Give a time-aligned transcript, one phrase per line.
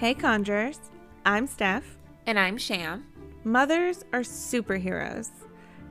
[0.00, 0.80] Hey, Conjurers.
[1.26, 1.98] I'm Steph.
[2.24, 3.04] And I'm Sham.
[3.44, 5.28] Mothers are superheroes,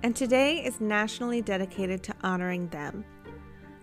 [0.02, 3.05] and today is nationally dedicated to honoring them.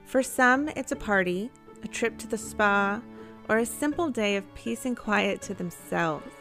[0.05, 1.53] For some, it's a party,
[1.85, 3.01] a trip to the spa,
[3.49, 6.33] or a simple day of peace and quiet to themselves.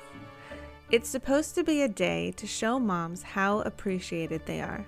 [0.90, 4.84] It's supposed to be a day to show moms how appreciated they are.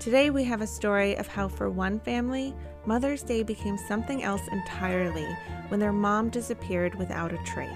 [0.00, 2.56] Today, we have a story of how, for one family,
[2.86, 5.26] Mother's Day became something else entirely
[5.68, 7.70] when their mom disappeared without a trace.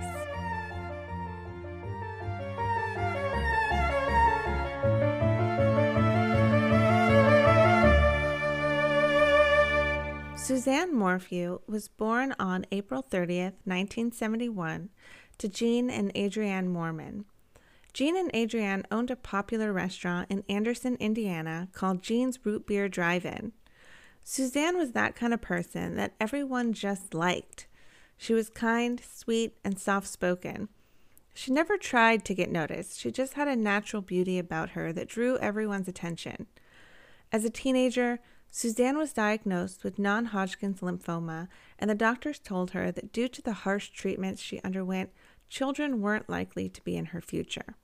[10.36, 14.88] Suzanne Morphew was born on April 30th, 1971,
[15.36, 17.24] to Gene and Adrienne Moorman.
[17.92, 23.26] Gene and Adrienne owned a popular restaurant in Anderson, Indiana called Gene's Root Beer Drive
[23.26, 23.52] In.
[24.30, 27.66] Suzanne was that kind of person that everyone just liked.
[28.18, 30.68] She was kind, sweet, and soft spoken.
[31.32, 33.00] She never tried to get noticed.
[33.00, 36.46] She just had a natural beauty about her that drew everyone's attention.
[37.32, 38.20] As a teenager,
[38.50, 41.48] Suzanne was diagnosed with non Hodgkin's lymphoma,
[41.78, 45.08] and the doctors told her that due to the harsh treatments she underwent,
[45.48, 47.76] children weren't likely to be in her future.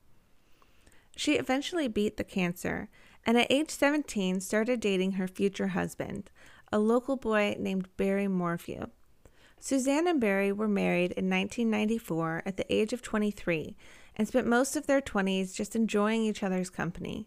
[1.16, 2.90] She eventually beat the cancer
[3.26, 6.30] and at age 17 started dating her future husband,
[6.72, 8.86] a local boy named Barry Morphew.
[9.60, 13.74] Suzanne and Barry were married in 1994 at the age of 23
[14.16, 17.26] and spent most of their 20s just enjoying each other's company.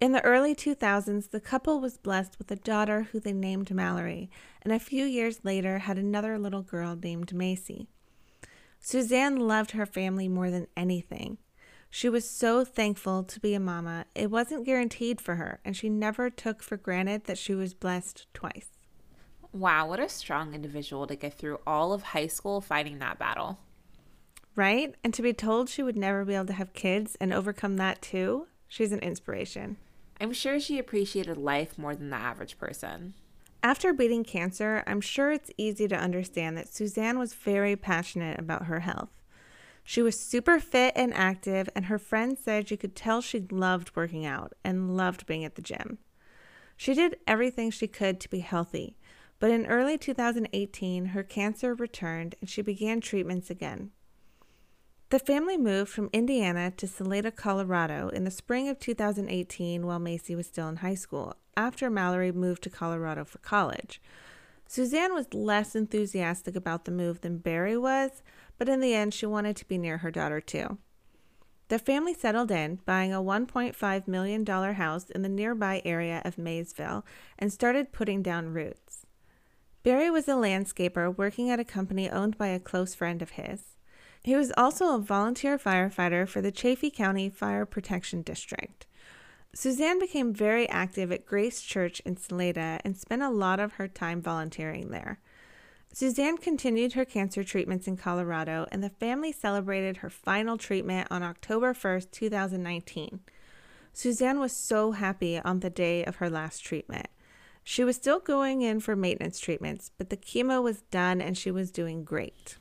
[0.00, 4.28] In the early 2000s, the couple was blessed with a daughter who they named Mallory,
[4.62, 7.86] and a few years later had another little girl named Macy.
[8.80, 11.38] Suzanne loved her family more than anything.
[11.94, 14.06] She was so thankful to be a mama.
[14.16, 18.26] It wasn't guaranteed for her, and she never took for granted that she was blessed
[18.34, 18.70] twice.
[19.52, 23.60] Wow, what a strong individual to get through all of high school fighting that battle.
[24.56, 24.96] Right?
[25.04, 28.02] And to be told she would never be able to have kids and overcome that
[28.02, 29.76] too, she's an inspiration.
[30.20, 33.14] I'm sure she appreciated life more than the average person.
[33.62, 38.64] After beating cancer, I'm sure it's easy to understand that Suzanne was very passionate about
[38.64, 39.10] her health.
[39.84, 43.94] She was super fit and active, and her friends said you could tell she loved
[43.94, 45.98] working out and loved being at the gym.
[46.76, 48.96] She did everything she could to be healthy,
[49.38, 53.90] but in early 2018, her cancer returned and she began treatments again.
[55.10, 60.34] The family moved from Indiana to Salida, Colorado in the spring of 2018 while Macy
[60.34, 64.00] was still in high school, after Mallory moved to Colorado for college.
[64.74, 68.24] Suzanne was less enthusiastic about the move than Barry was,
[68.58, 70.78] but in the end, she wanted to be near her daughter too.
[71.68, 77.06] The family settled in, buying a $1.5 million house in the nearby area of Maysville,
[77.38, 79.06] and started putting down roots.
[79.84, 83.76] Barry was a landscaper working at a company owned by a close friend of his.
[84.24, 88.88] He was also a volunteer firefighter for the Chaffee County Fire Protection District.
[89.54, 93.86] Suzanne became very active at Grace Church in Salida and spent a lot of her
[93.86, 95.20] time volunteering there.
[95.92, 101.22] Suzanne continued her cancer treatments in Colorado, and the family celebrated her final treatment on
[101.22, 103.20] October 1st, 2019.
[103.92, 107.06] Suzanne was so happy on the day of her last treatment.
[107.62, 111.52] She was still going in for maintenance treatments, but the chemo was done and she
[111.52, 112.58] was doing great.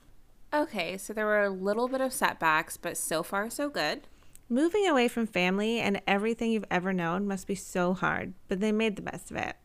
[0.53, 4.08] Okay, so there were a little bit of setbacks, but so far so good.
[4.53, 8.72] Moving away from family and everything you've ever known must be so hard, but they
[8.72, 9.56] made the best of it.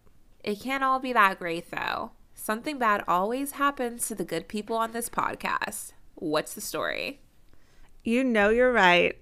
[0.43, 2.13] It can't all be that great, though.
[2.35, 5.93] Something bad always happens to the good people on this podcast.
[6.15, 7.21] What's the story?
[8.03, 9.21] You know you're right.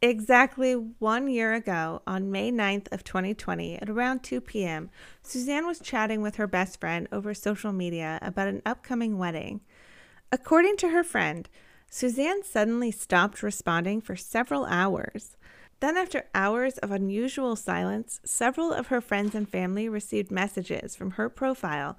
[0.00, 4.90] Exactly one year ago, on May 9th of 2020, at around 2 p.m.,
[5.22, 9.60] Suzanne was chatting with her best friend over social media about an upcoming wedding.
[10.32, 11.48] According to her friend,
[11.94, 15.36] Suzanne suddenly stopped responding for several hours.
[15.80, 21.12] Then, after hours of unusual silence, several of her friends and family received messages from
[21.12, 21.98] her profile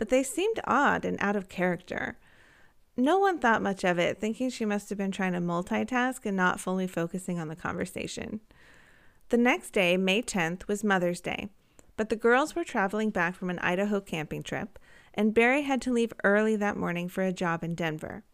[0.00, 2.16] but they seemed odd and out of character.
[2.96, 6.34] No one thought much of it, thinking she must have been trying to multitask and
[6.34, 8.40] not fully focusing on the conversation.
[9.28, 11.50] The next day, May 10th, was Mother's Day,
[11.98, 14.78] but the girls were traveling back from an Idaho camping trip,
[15.12, 18.24] and Barry had to leave early that morning for a job in Denver.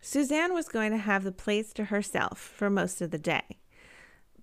[0.00, 3.58] Suzanne was going to have the place to herself for most of the day.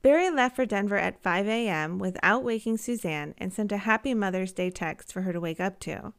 [0.02, 1.98] Barry left for Denver at 5 a.m.
[1.98, 5.80] without waking Suzanne and sent a Happy Mother's Day text for her to wake up
[5.80, 6.14] to.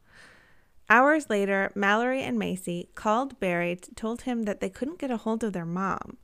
[0.89, 5.43] Hours later, Mallory and Macy called Barry told him that they couldn't get a hold
[5.43, 6.17] of their mom.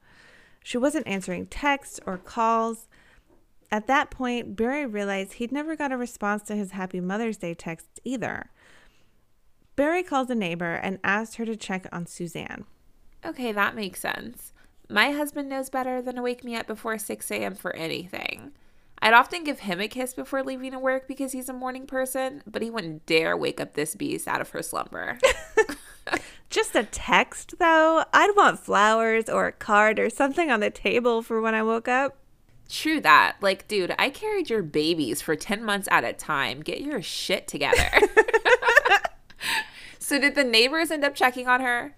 [0.64, 2.88] She wasn't answering texts or calls.
[3.72, 7.54] At that point, Barry realized he'd never got a response to his Happy Mother's Day
[7.54, 8.52] text either.
[9.76, 12.66] Barry called a neighbor and asked her to check on Suzanne.
[13.26, 14.54] Okay, that makes sense.
[14.90, 17.56] My husband knows better than to wake me up before 6 a.m.
[17.56, 18.52] for anything.
[19.02, 22.42] I'd often give him a kiss before leaving to work because he's a morning person,
[22.46, 25.18] but he wouldn't dare wake up this beast out of her slumber.
[26.50, 28.06] Just a text, though?
[28.14, 31.88] I'd want flowers or a card or something on the table for when I woke
[31.88, 32.18] up.
[32.70, 33.38] True that.
[33.42, 36.62] Like, dude, I carried your babies for 10 months at a time.
[36.62, 37.90] Get your shit together.
[40.00, 41.96] so, did the neighbors end up checking on her?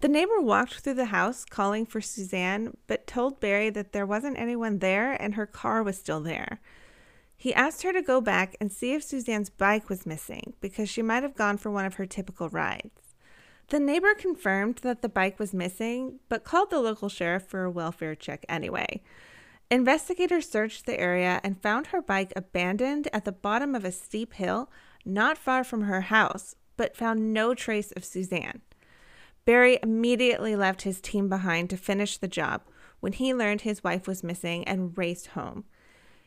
[0.00, 4.38] The neighbor walked through the house calling for Suzanne, but told Barry that there wasn't
[4.38, 6.60] anyone there and her car was still there.
[7.36, 11.02] He asked her to go back and see if Suzanne's bike was missing because she
[11.02, 13.14] might have gone for one of her typical rides.
[13.68, 17.70] The neighbor confirmed that the bike was missing, but called the local sheriff for a
[17.70, 19.02] welfare check anyway.
[19.70, 24.34] Investigators searched the area and found her bike abandoned at the bottom of a steep
[24.34, 24.70] hill
[25.04, 28.62] not far from her house, but found no trace of Suzanne.
[29.48, 32.60] Barry immediately left his team behind to finish the job
[33.00, 35.64] when he learned his wife was missing and raced home.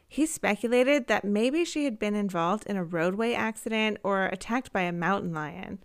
[0.08, 4.82] He speculated that maybe she had been involved in a roadway accident or attacked by
[4.82, 5.84] a mountain lion.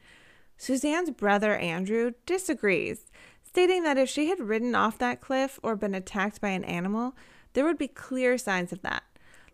[0.56, 3.10] Suzanne's brother Andrew disagrees,
[3.42, 7.14] stating that if she had ridden off that cliff or been attacked by an animal,
[7.52, 9.02] there would be clear signs of that.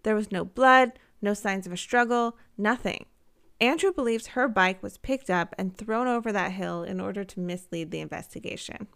[0.05, 3.07] There was no blood, no signs of a struggle, nothing.
[3.63, 7.39] Andrew believes her bike was picked up and thrown over that hill in order to
[7.39, 8.89] mislead the investigation.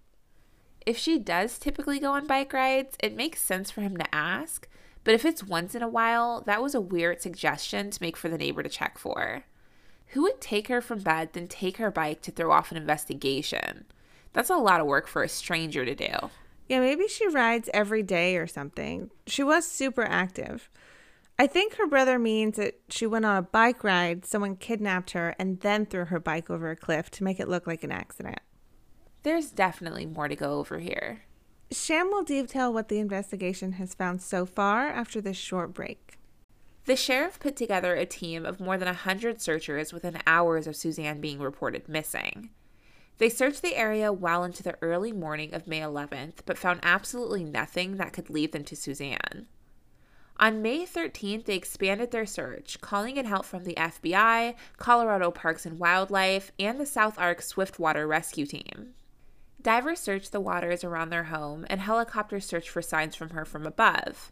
[0.84, 4.66] If she does typically go on bike rides, it makes sense for him to ask,
[5.04, 8.28] but if it's once in a while, that was a weird suggestion to make for
[8.28, 9.44] the neighbor to check for.
[10.08, 13.84] Who would take her from bed, then take her bike to throw off an investigation?
[14.32, 16.30] That's a lot of work for a stranger to do.
[16.68, 19.12] Yeah, maybe she rides every day or something.
[19.28, 20.68] She was super active.
[21.38, 25.34] I think her brother means that she went on a bike ride, someone kidnapped her,
[25.38, 28.38] and then threw her bike over a cliff to make it look like an accident.
[29.22, 31.22] There's definitely more to go over here.
[31.70, 36.18] Sham will detail what the investigation has found so far after this short break.
[36.86, 41.20] The sheriff put together a team of more than 100 searchers within hours of Suzanne
[41.20, 42.50] being reported missing.
[43.18, 47.44] They searched the area well into the early morning of May 11th, but found absolutely
[47.44, 49.48] nothing that could lead them to Suzanne.
[50.38, 55.64] On May 13th, they expanded their search, calling in help from the FBI, Colorado Parks
[55.64, 58.94] and Wildlife, and the South Ark Swiftwater Rescue Team.
[59.62, 63.66] Divers searched the waters around their home, and helicopters searched for signs from her from
[63.66, 64.30] above.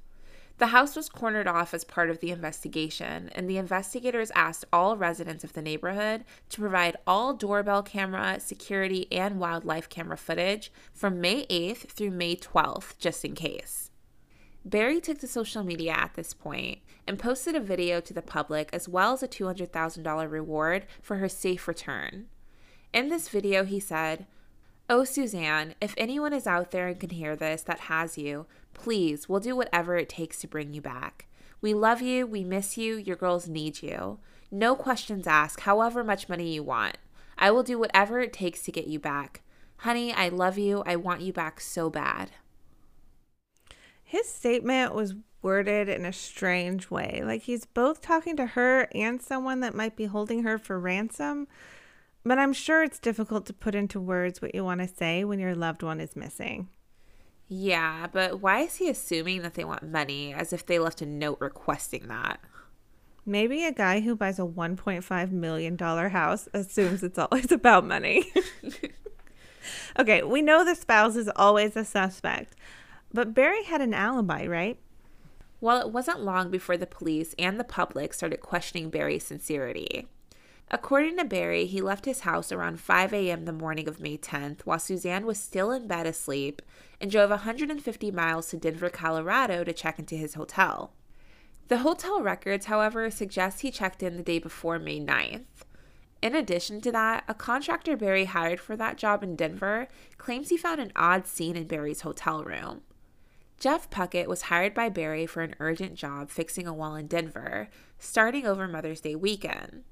[0.59, 4.99] The house was cornered off as part of the investigation, and the investigators asked all
[4.99, 11.21] residents of the neighborhood to provide all doorbell camera, security, and wildlife camera footage from
[11.21, 13.91] May 8th through May 12th, just in case.
[14.64, 18.70] Barry took to social media at this point and posted a video to the public
[18.72, 22.26] as well as a $200,000 reward for her safe return.
[22.93, 24.26] In this video, he said,
[24.88, 29.28] Oh, Suzanne, if anyone is out there and can hear this that has you, Please,
[29.28, 31.26] we'll do whatever it takes to bring you back.
[31.61, 34.19] We love you, we miss you, your girls need you.
[34.50, 36.99] No questions asked, however much money you want.
[37.38, 39.40] I will do whatever it takes to get you back.
[39.78, 40.82] Honey, I love you.
[40.87, 42.31] I want you back so bad.
[44.05, 47.23] His statement was worded in a strange way.
[47.25, 51.49] Like he's both talking to her and someone that might be holding her for ransom.
[52.25, 55.39] But I'm sure it's difficult to put into words what you want to say when
[55.39, 56.69] your loved one is missing.
[57.49, 61.07] Yeah, but why is he assuming that they want money as if they left a
[61.07, 62.40] note requesting that?
[63.26, 68.33] Maybe a guy who buys a $1.5 million house assumes it's always about money.
[69.99, 72.55] okay, we know the spouse is always a suspect,
[73.14, 74.78] but Barry had an alibi, right?
[75.61, 80.09] Well, it wasn't long before the police and the public started questioning Barry's sincerity.
[80.71, 83.44] According to Barry, he left his house around 5 a.m.
[83.44, 86.61] the morning of May 10th while Suzanne was still in bed asleep
[87.00, 90.92] and drove 150 miles to Denver, Colorado to check into his hotel.
[91.68, 95.64] The hotel records, however, suggest he checked in the day before May 9th.
[96.21, 99.87] In addition to that, a contractor Barry hired for that job in Denver
[100.18, 102.83] claims he found an odd scene in Barry's hotel room.
[103.58, 107.68] Jeff Puckett was hired by Barry for an urgent job fixing a wall in Denver,
[107.99, 109.84] starting over Mother's Day weekend.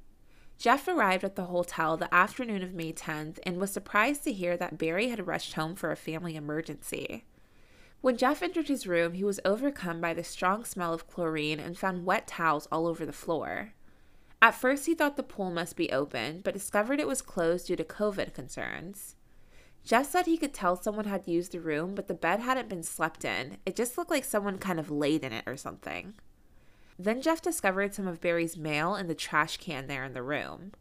[0.58, 4.56] Jeff arrived at the hotel the afternoon of May 10th and was surprised to hear
[4.56, 7.24] that Barry had rushed home for a family emergency.
[8.00, 11.78] When Jeff entered his room, he was overcome by the strong smell of chlorine and
[11.78, 13.74] found wet towels all over the floor.
[14.40, 17.76] At first, he thought the pool must be open, but discovered it was closed due
[17.76, 19.14] to COVID concerns.
[19.84, 22.82] Jeff said he could tell someone had used the room, but the bed hadn't been
[22.82, 23.58] slept in.
[23.66, 26.14] It just looked like someone kind of laid in it or something.
[26.98, 30.72] Then Jeff discovered some of Barry's mail in the trash can there in the room.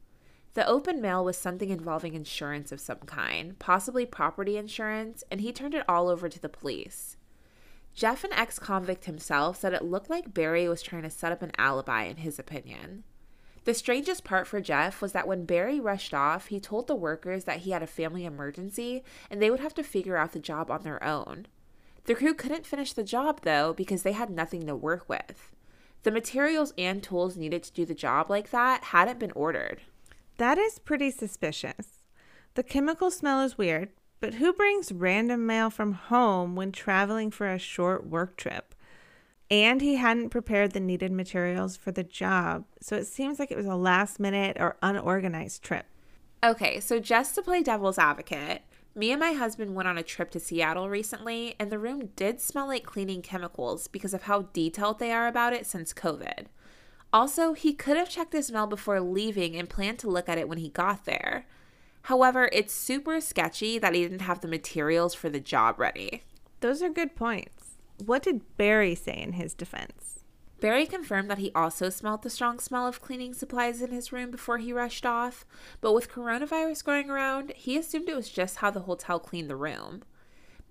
[0.53, 5.53] The open mail was something involving insurance of some kind, possibly property insurance, and he
[5.53, 7.15] turned it all over to the police.
[7.93, 11.41] Jeff, an ex convict himself, said it looked like Barry was trying to set up
[11.41, 13.03] an alibi, in his opinion.
[13.63, 17.44] The strangest part for Jeff was that when Barry rushed off, he told the workers
[17.44, 20.72] that he had a family emergency and they would have to figure out the job
[20.72, 21.46] on their own.
[22.06, 25.51] The crew couldn't finish the job, though, because they had nothing to work with.
[26.01, 29.82] The materials and tools needed to do the job like that hadn't been ordered.
[30.38, 32.01] That is pretty suspicious.
[32.56, 33.89] The chemical smell is weird,
[34.20, 38.74] but who brings random mail from home when traveling for a short work trip?
[39.51, 43.58] And he hadn't prepared the needed materials for the job, so it seems like it
[43.58, 45.86] was a last minute or unorganized trip.
[46.41, 48.62] Okay, so just to play devil's advocate,
[48.96, 52.39] me and my husband went on a trip to Seattle recently, and the room did
[52.39, 56.46] smell like cleaning chemicals because of how detailed they are about it since COVID.
[57.12, 60.48] Also, he could have checked the smell before leaving and planned to look at it
[60.48, 61.46] when he got there.
[62.03, 66.24] However, it's super sketchy that he didn't have the materials for the job ready.
[66.62, 67.61] Those are good points.
[68.01, 70.24] What did Barry say in his defense?
[70.60, 74.31] Barry confirmed that he also smelled the strong smell of cleaning supplies in his room
[74.31, 75.46] before he rushed off,
[75.81, 79.55] but with coronavirus going around, he assumed it was just how the hotel cleaned the
[79.55, 80.01] room.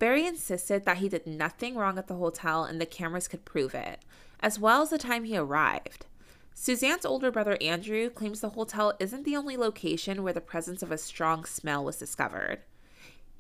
[0.01, 3.77] Barry insisted that he did nothing wrong at the hotel and the cameras could prove
[3.77, 4.01] it,
[4.41, 6.07] as well as the time he arrived.
[6.53, 10.91] Suzanne's older brother Andrew claims the hotel isn't the only location where the presence of
[10.91, 12.59] a strong smell was discovered.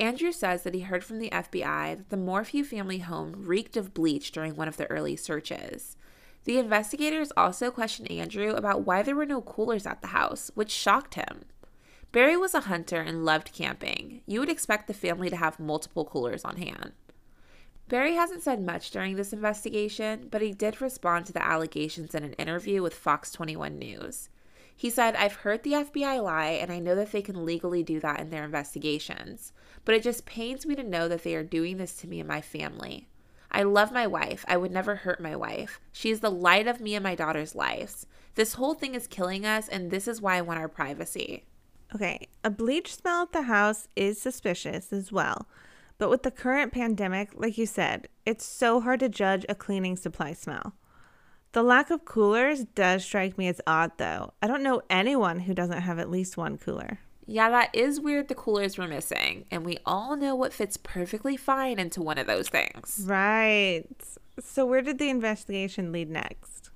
[0.00, 3.92] Andrew says that he heard from the FBI that the Morphew family home reeked of
[3.92, 5.98] bleach during one of the early searches.
[6.44, 10.70] The investigators also questioned Andrew about why there were no coolers at the house, which
[10.70, 11.44] shocked him.
[12.12, 14.22] Barry was a hunter and loved camping.
[14.26, 16.92] You would expect the family to have multiple coolers on hand.
[17.88, 22.24] Barry hasn't said much during this investigation, but he did respond to the allegations in
[22.24, 24.30] an interview with Fox 21 News.
[24.80, 28.00] He said, I've heard the FBI lie, and I know that they can legally do
[28.00, 29.52] that in their investigations,
[29.84, 32.26] but it just pains me to know that they are doing this to me and
[32.26, 33.06] my family.
[33.52, 34.42] I love my wife.
[34.48, 35.82] I would never hurt my wife.
[35.92, 38.06] She is the light of me and my daughter's lives.
[38.36, 41.44] This whole thing is killing us, and this is why I want our privacy.
[41.94, 45.46] Okay, a bleach smell at the house is suspicious as well.
[45.98, 49.96] But with the current pandemic, like you said, it's so hard to judge a cleaning
[49.98, 50.72] supply smell.
[51.52, 54.34] The lack of coolers does strike me as odd, though.
[54.40, 57.00] I don't know anyone who doesn't have at least one cooler.
[57.26, 61.36] Yeah, that is weird the coolers were missing, and we all know what fits perfectly
[61.36, 63.02] fine into one of those things.
[63.04, 63.84] Right.
[64.40, 66.70] So, where did the investigation lead next?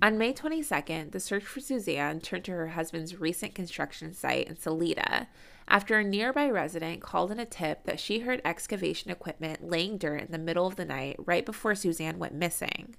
[0.00, 4.56] On May 22nd, the search for Suzanne turned to her husband's recent construction site in
[4.56, 5.28] Salida
[5.68, 10.22] after a nearby resident called in a tip that she heard excavation equipment laying dirt
[10.22, 12.94] in the middle of the night right before Suzanne went missing.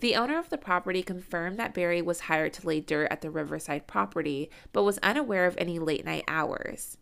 [0.00, 3.30] The owner of the property confirmed that Barry was hired to lay dirt at the
[3.30, 6.98] Riverside property, but was unaware of any late night hours.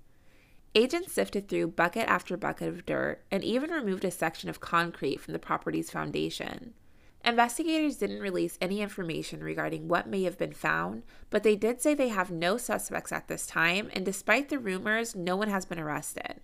[0.75, 5.21] Agents sifted through bucket after bucket of dirt and even removed a section of concrete
[5.21, 6.75] from the property's foundation.
[7.25, 11.93] Investigators didn't release any information regarding what may have been found, but they did say
[11.93, 15.79] they have no suspects at this time, and despite the rumors, no one has been
[15.81, 16.41] arrested.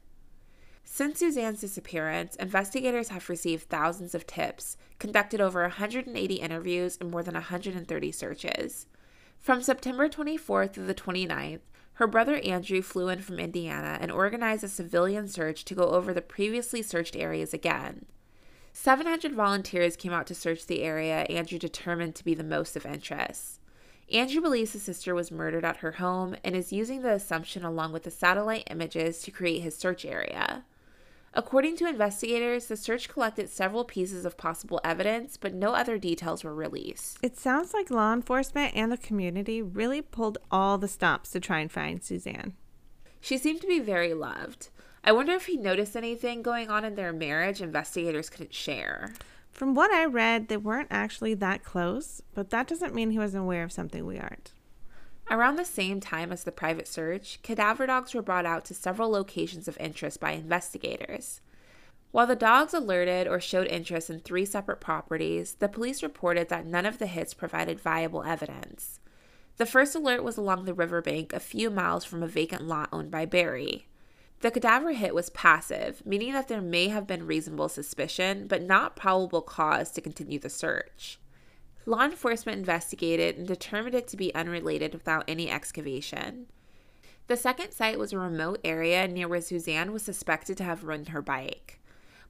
[0.85, 7.23] Since Suzanne's disappearance, investigators have received thousands of tips, conducted over 180 interviews, and more
[7.23, 8.87] than 130 searches.
[9.39, 11.61] From September 24th through the 29th,
[11.95, 16.13] her brother Andrew flew in from Indiana and organized a civilian search to go over
[16.13, 18.07] the previously searched areas again.
[18.73, 22.87] 700 volunteers came out to search the area Andrew determined to be the most of
[22.87, 23.61] interest.
[24.13, 27.93] Andrew believes his sister was murdered at her home and is using the assumption along
[27.93, 30.65] with the satellite images to create his search area.
[31.35, 36.45] According to investigators, the search collected several pieces of possible evidence, but no other details
[36.45, 37.19] were released.
[37.23, 41.61] It sounds like law enforcement and the community really pulled all the stops to try
[41.61, 42.53] and find Suzanne.
[43.21, 44.69] She seemed to be very loved.
[45.05, 49.15] I wonder if he noticed anything going on in their marriage investigators couldn't share.
[49.51, 53.45] From what I read, they weren't actually that close, but that doesn't mean he wasn't
[53.45, 54.53] aware of something we aren't.
[55.31, 59.11] Around the same time as the private search, cadaver dogs were brought out to several
[59.11, 61.41] locations of interest by investigators.
[62.11, 66.67] While the dogs alerted or showed interest in three separate properties, the police reported that
[66.67, 69.01] none of the hits provided viable evidence.
[69.57, 73.11] The first alert was along the riverbank a few miles from a vacant lot owned
[73.11, 73.87] by Barry.
[74.41, 78.97] The cadaver hit was passive, meaning that there may have been reasonable suspicion, but not
[78.97, 81.19] probable cause to continue the search.
[81.85, 86.47] Law enforcement investigated and determined it to be unrelated without any excavation.
[87.27, 91.07] The second site was a remote area near where Suzanne was suspected to have ridden
[91.07, 91.81] her bike.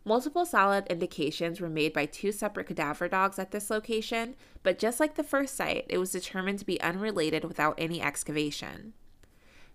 [0.05, 4.99] Multiple solid indications were made by two separate cadaver dogs at this location, but just
[4.99, 8.95] like the first site, it was determined to be unrelated without any excavation.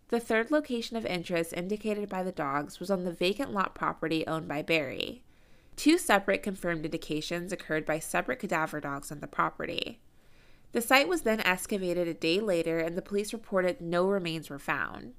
[0.10, 4.26] The third location of interest indicated by the dogs was on the vacant lot property
[4.28, 5.24] owned by Barry.
[5.78, 10.02] Two separate confirmed indications occurred by separate cadaver dogs on the property.
[10.72, 14.60] The site was then excavated a day later, and the police reported no remains were
[14.60, 15.14] found.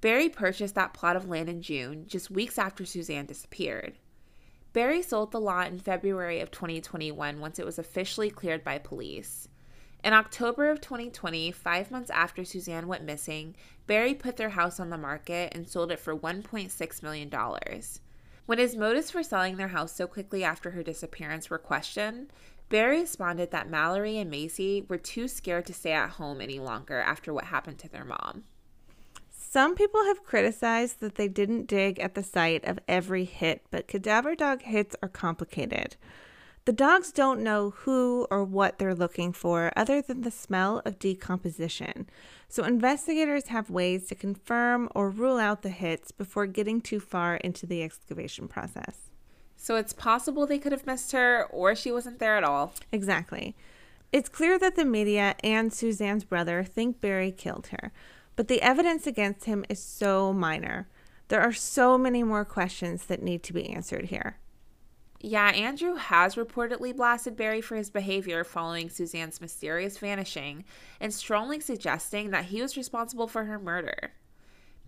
[0.00, 3.98] Barry purchased that plot of land in June, just weeks after Suzanne disappeared.
[4.72, 9.48] Barry sold the lot in February of 2021 once it was officially cleared by police.
[10.04, 13.56] In October of 2020, five months after Suzanne went missing,
[13.88, 17.28] Barry put their house on the market and sold it for $1.6 million.
[18.50, 22.32] When his motives for selling their house so quickly after her disappearance were questioned,
[22.68, 26.98] Barry responded that Mallory and Macy were too scared to stay at home any longer
[26.98, 28.42] after what happened to their mom.
[29.30, 33.86] Some people have criticized that they didn't dig at the site of every hit, but
[33.86, 35.94] cadaver dog hits are complicated.
[36.66, 40.98] The dogs don't know who or what they're looking for other than the smell of
[40.98, 42.08] decomposition.
[42.48, 47.36] So investigators have ways to confirm or rule out the hits before getting too far
[47.36, 49.10] into the excavation process.
[49.56, 52.74] So it's possible they could have missed her or she wasn't there at all.
[52.92, 53.54] Exactly.
[54.12, 57.92] It's clear that the media and Suzanne's brother think Barry killed her,
[58.36, 60.88] but the evidence against him is so minor.
[61.28, 64.38] There are so many more questions that need to be answered here.
[65.22, 70.64] Yeah, Andrew has reportedly blasted Barry for his behavior following Suzanne's mysterious vanishing
[70.98, 74.12] and strongly suggesting that he was responsible for her murder.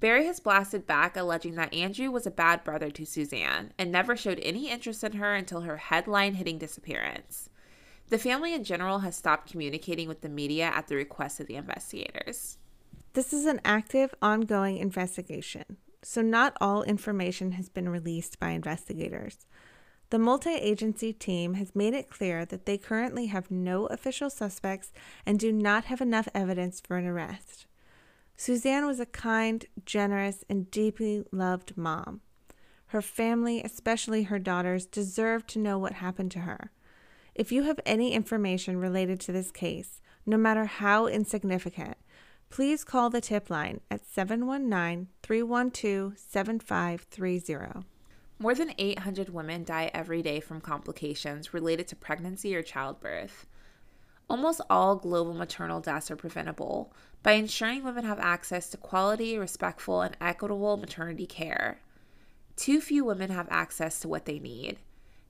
[0.01, 4.17] Barry has blasted back, alleging that Andrew was a bad brother to Suzanne and never
[4.17, 7.51] showed any interest in her until her headline hitting disappearance.
[8.09, 11.57] The family in general has stopped communicating with the media at the request of the
[11.57, 12.57] investigators.
[13.13, 19.47] This is an active, ongoing investigation, so not all information has been released by investigators.
[20.13, 24.93] The multi agency team has made it clear that they currently have no official suspects
[25.25, 27.65] and do not have enough evidence for an arrest.
[28.37, 32.21] Suzanne was a kind, generous, and deeply loved mom.
[32.89, 36.73] Her family, especially her daughters, deserve to know what happened to her.
[37.35, 41.97] If you have any information related to this case, no matter how insignificant,
[42.51, 47.87] please call the tip line at 719 312 7530.
[48.43, 53.47] More than 800 women die every day from complications related to pregnancy or childbirth.
[54.29, 60.01] Almost all global maternal deaths are preventable by ensuring women have access to quality, respectful,
[60.01, 61.83] and equitable maternity care.
[62.57, 64.81] Too few women have access to what they need.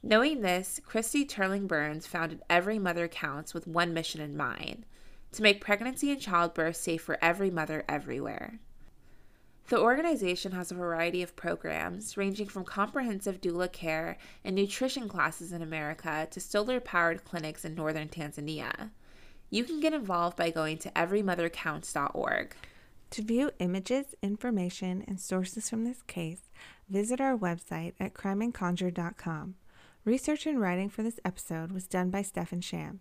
[0.03, 4.87] Knowing this, Christy Turlington Burns founded Every Mother Counts with one mission in mind
[5.33, 8.59] to make pregnancy and childbirth safe for every mother everywhere.
[9.68, 15.53] The organization has a variety of programs, ranging from comprehensive doula care and nutrition classes
[15.53, 18.90] in America to solar powered clinics in northern Tanzania.
[19.51, 22.57] You can get involved by going to everymothercounts.org.
[23.11, 26.51] To view images, information, and sources from this case,
[26.88, 29.55] visit our website at crimeandconjure.com.
[30.05, 33.01] Research and writing for this episode was done by Steph and Sham.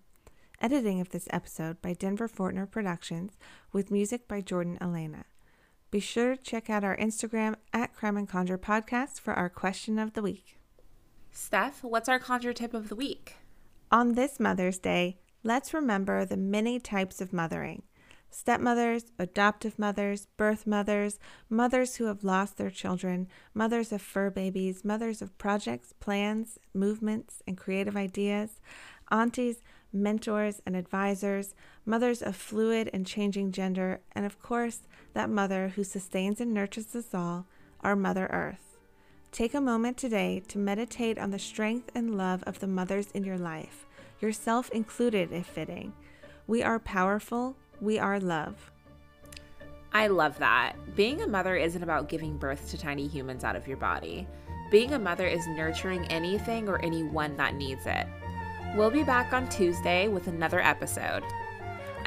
[0.59, 3.37] Editing of this episode by Denver Fortner Productions
[3.71, 5.25] with music by Jordan Elena.
[5.91, 9.99] Be sure to check out our Instagram at Crime and Conjure Podcast for our question
[9.99, 10.57] of the week.
[11.33, 13.35] Steph, what's our conjure tip of the week?
[13.91, 17.83] On this Mother's Day, let's remember the many types of mothering
[18.33, 24.85] stepmothers, adoptive mothers, birth mothers, mothers who have lost their children, mothers of fur babies,
[24.85, 28.61] mothers of projects, plans, movements, and creative ideas,
[29.11, 29.61] aunties,
[29.93, 31.53] mentors, and advisors,
[31.85, 34.79] mothers of fluid and changing gender, and of course,
[35.13, 37.45] that mother who sustains and nurtures us all,
[37.81, 38.77] our Mother Earth.
[39.31, 43.23] Take a moment today to meditate on the strength and love of the mothers in
[43.23, 43.85] your life,
[44.19, 45.93] yourself included if fitting.
[46.47, 48.71] We are powerful, we are love.
[49.93, 50.73] I love that.
[50.95, 54.27] Being a mother isn't about giving birth to tiny humans out of your body.
[54.69, 58.07] Being a mother is nurturing anything or anyone that needs it.
[58.75, 61.23] We'll be back on Tuesday with another episode.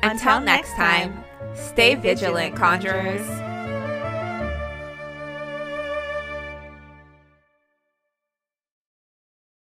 [0.03, 1.25] Until, Until next time,
[1.55, 3.54] stay vigilant, conjurers.